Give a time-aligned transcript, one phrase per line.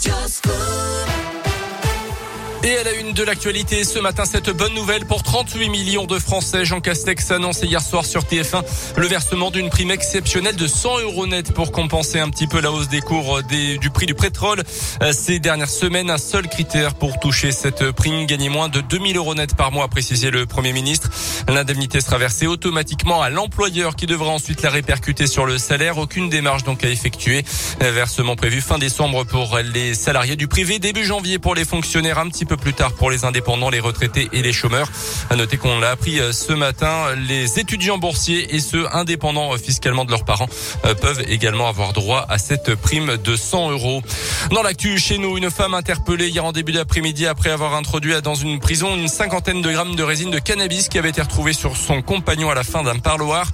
[0.00, 0.49] just
[2.70, 6.20] Et à la une de l'actualité, ce matin, cette bonne nouvelle pour 38 millions de
[6.20, 6.64] Français.
[6.64, 8.62] Jean Castex annonce hier soir sur TF1
[8.96, 12.70] le versement d'une prime exceptionnelle de 100 euros net pour compenser un petit peu la
[12.70, 14.62] hausse des cours des, du prix du pétrole.
[15.02, 19.16] Euh, ces dernières semaines, un seul critère pour toucher cette prime, gagner moins de 2000
[19.16, 21.10] euros net par mois, a précisé le Premier ministre.
[21.48, 25.98] L'indemnité sera versée automatiquement à l'employeur qui devra ensuite la répercuter sur le salaire.
[25.98, 27.42] Aucune démarche donc à effectuer.
[27.80, 32.28] Versement prévu fin décembre pour les salariés du privé, début janvier pour les fonctionnaires un
[32.28, 34.88] petit peu plus tard pour les indépendants, les retraités et les chômeurs.
[35.30, 39.56] À noter qu'on l'a appris euh, ce matin, les étudiants boursiers et ceux indépendants euh,
[39.56, 40.48] fiscalement de leurs parents
[40.84, 44.02] euh, peuvent également avoir droit à cette prime de 100 euros.
[44.50, 48.34] Dans l'actu chez nous, une femme interpellée hier en début d'après-midi après avoir introduit dans
[48.34, 51.76] une prison une cinquantaine de grammes de résine de cannabis qui avait été retrouvée sur
[51.76, 53.50] son compagnon à la fin d'un parloir.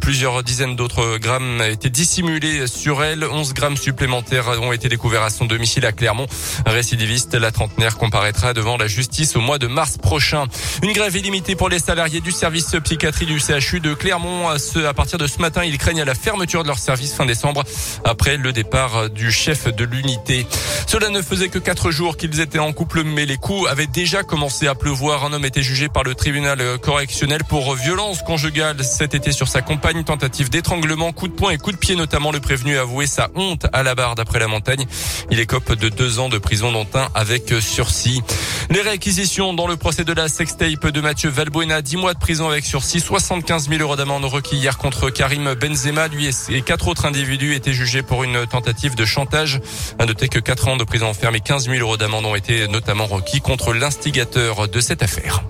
[0.00, 3.24] Plusieurs dizaines d'autres grammes étaient dissimulés sur elle.
[3.24, 6.26] 11 grammes supplémentaires ont été découverts à son domicile à Clermont.
[6.66, 10.46] Récidiviste, la trentenaire comparaîtra devant la justice au mois de mars prochain.
[10.82, 14.48] Une grève illimitée pour les salariés du service psychiatrie du CHU de Clermont.
[14.48, 17.64] À partir de ce matin, ils craignent la fermeture de leur service fin décembre
[18.04, 20.46] après le départ du chef de l'unité.
[20.86, 24.22] Cela ne faisait que quatre jours qu'ils étaient en couple, mais les coups avaient déjà
[24.22, 25.24] commencé à pleuvoir.
[25.24, 29.60] Un homme était jugé par le tribunal correctionnel pour violence conjugale cet été sur sa
[29.62, 32.32] compagne, tentative d'étranglement, coup de poing et coup de pied notamment.
[32.32, 34.86] Le prévenu a avoué sa honte à la barre d'après la montagne.
[35.30, 38.22] Il écope de deux ans de prison dont un avec sursis.
[38.70, 42.48] Les réquisitions dans le procès de la sextape de Mathieu Valbuena, 10 mois de prison
[42.48, 46.08] avec sursis, 75 000 euros d'amende requis hier contre Karim Benzema.
[46.08, 49.60] Lui et quatre autres individus étaient jugés pour une tentative de chantage.
[49.98, 52.68] À noter que 4 ans de prison ferme et 15 000 euros d'amende ont été
[52.68, 55.42] notamment requis contre l'instigateur de cette affaire.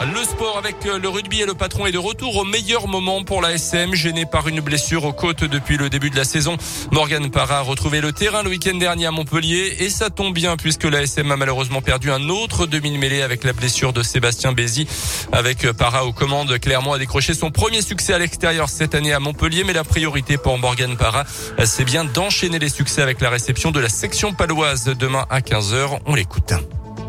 [0.00, 3.24] Le sport avec euh, le rugby et le patron est de retour au meilleur moment
[3.24, 6.56] pour la SM, gêné par une blessure aux côtes depuis le début de la saison.
[6.92, 10.56] Morgan Parra a retrouvé le terrain le week-end dernier à Montpellier et ça tombe bien
[10.56, 14.86] puisque la SM a malheureusement perdu un autre demi-mêlée avec la blessure de Sébastien Bézi.
[15.32, 19.12] Avec euh, Parra aux commandes, Clermont a décroché son premier succès à l'extérieur cette année
[19.12, 21.24] à Montpellier, mais la priorité pour Morgan Parra,
[21.64, 25.98] c'est bien d'enchaîner les succès avec la réception de la section paloise demain à 15h.
[26.06, 26.54] On l'écoute.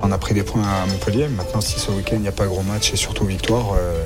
[0.02, 1.28] On a pris des points à Montpellier.
[1.28, 4.04] Maintenant, si ce week-end il n'y a pas gros match et surtout victoire, euh,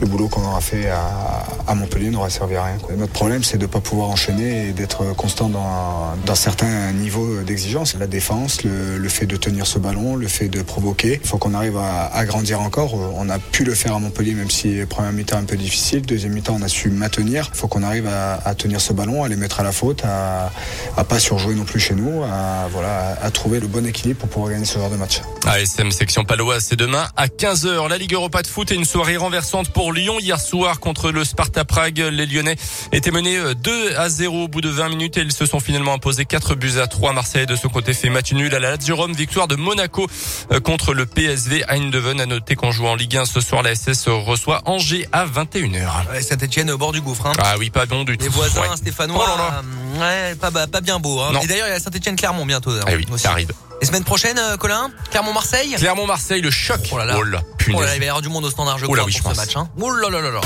[0.00, 2.76] le boulot qu'on aura fait à, Montpellier n'aura servi à rien.
[2.96, 7.96] Notre problème, c'est de ne pas pouvoir enchaîner et d'être constant dans, certains niveaux d'exigence.
[7.98, 11.20] La défense, le, fait de tenir ce ballon, le fait de provoquer.
[11.22, 12.94] Il faut qu'on arrive à, grandir encore.
[13.16, 16.02] On a pu le faire à Montpellier, même si première mi-temps un peu difficile.
[16.02, 17.50] Deuxième mi-temps, on a su maintenir.
[17.52, 20.52] Il faut qu'on arrive à, tenir ce ballon, à les mettre à la faute, à,
[20.96, 22.22] à pas surjouer non plus chez nous,
[22.70, 25.23] voilà, à trouver le bon équilibre pour pouvoir gagner ce genre de match.
[25.46, 27.88] ASM section Paloise, c'est demain à 15h.
[27.88, 31.22] La Ligue Europa de foot et une soirée renversante pour Lyon hier soir contre le
[31.22, 31.98] Sparta Prague.
[31.98, 32.56] Les Lyonnais
[32.92, 35.60] étaient menés 2 euh, à 0 au bout de 20 minutes et ils se sont
[35.60, 37.12] finalement imposés 4 buts à 3.
[37.12, 39.12] Marseille de son côté fait match nul à la Lazio Rome.
[39.12, 40.06] Victoire de Monaco
[40.50, 42.20] euh, contre le PSV Eindhoven.
[42.20, 43.62] À noter qu'on joue en Ligue 1 ce soir.
[43.62, 46.22] La SS reçoit Angers à 21h.
[46.22, 47.26] Saint-Etienne au bord du gouffre.
[47.26, 47.32] Hein.
[47.38, 48.24] Ah oui, pas bon du tout.
[48.24, 49.26] Les voisins stéphanois.
[49.28, 51.20] Oh ouais, pas, pas bien beau.
[51.20, 51.38] Hein.
[51.42, 52.70] Et d'ailleurs, il y a Saint-Etienne Clermont bientôt.
[52.86, 53.52] Ah oui, ça arrive.
[53.84, 56.80] Et semaine prochaine, euh, Colin Clermont-Marseille Clermont-Marseille, le choc.
[56.90, 57.16] Oh là là.
[57.18, 57.42] Oh là,
[57.74, 59.56] oh là, il va y avoir du monde au standard, je crois, pour ce match.
[59.56, 59.68] Hein.
[59.78, 60.40] Oh là là là là.